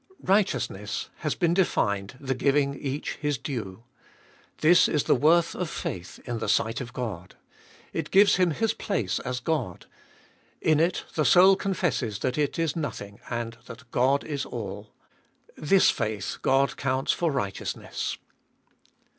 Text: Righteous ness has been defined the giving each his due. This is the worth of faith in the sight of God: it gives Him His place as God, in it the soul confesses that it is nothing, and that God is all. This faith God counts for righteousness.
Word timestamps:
Righteous 0.25 0.67
ness 0.67 1.09
has 1.17 1.35
been 1.35 1.53
defined 1.53 2.17
the 2.19 2.33
giving 2.33 2.73
each 2.73 3.17
his 3.17 3.37
due. 3.37 3.83
This 4.61 4.87
is 4.87 5.03
the 5.03 5.13
worth 5.13 5.53
of 5.53 5.69
faith 5.69 6.19
in 6.25 6.39
the 6.39 6.49
sight 6.49 6.81
of 6.81 6.91
God: 6.91 7.35
it 7.93 8.09
gives 8.09 8.37
Him 8.37 8.49
His 8.49 8.73
place 8.73 9.19
as 9.19 9.39
God, 9.39 9.85
in 10.59 10.79
it 10.79 11.05
the 11.13 11.23
soul 11.23 11.55
confesses 11.55 12.17
that 12.21 12.39
it 12.39 12.57
is 12.57 12.75
nothing, 12.75 13.19
and 13.29 13.59
that 13.67 13.91
God 13.91 14.23
is 14.23 14.43
all. 14.43 14.91
This 15.55 15.91
faith 15.91 16.39
God 16.41 16.77
counts 16.77 17.11
for 17.11 17.31
righteousness. 17.31 18.17